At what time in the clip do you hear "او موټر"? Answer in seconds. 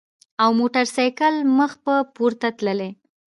0.43-0.85